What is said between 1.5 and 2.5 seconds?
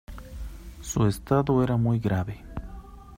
era muy grave.